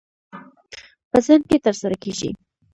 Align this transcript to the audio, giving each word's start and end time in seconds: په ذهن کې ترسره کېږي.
په 1.09 1.17
ذهن 1.25 1.41
کې 1.49 1.57
ترسره 1.65 1.95
کېږي. 2.03 2.29